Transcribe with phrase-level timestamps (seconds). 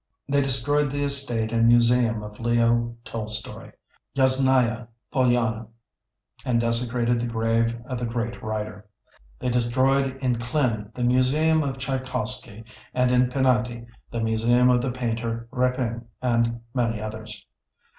[0.27, 3.71] They destroyed the estate and museum of Leo Tolstoy,
[4.15, 5.67] "Yasnaya Polyana,"
[6.43, 8.89] and desecrated the grave of the great writer.
[9.37, 12.63] They destroyed in Klin the museum of Tchaikovsky
[12.95, 17.45] and in Penaty, the museum of the painter Repin and many others.